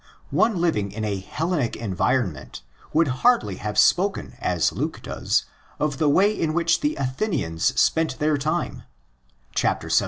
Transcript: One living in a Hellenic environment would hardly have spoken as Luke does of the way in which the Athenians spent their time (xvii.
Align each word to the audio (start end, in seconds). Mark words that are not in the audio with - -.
One 0.31 0.59
living 0.59 0.91
in 0.91 1.05
a 1.05 1.19
Hellenic 1.19 1.75
environment 1.75 2.63
would 2.91 3.07
hardly 3.21 3.57
have 3.57 3.77
spoken 3.77 4.33
as 4.39 4.71
Luke 4.71 5.01
does 5.03 5.45
of 5.79 5.99
the 5.99 6.09
way 6.09 6.33
in 6.33 6.55
which 6.55 6.79
the 6.79 6.95
Athenians 6.95 7.79
spent 7.79 8.17
their 8.17 8.35
time 8.39 8.81
(xvii. 9.55 9.79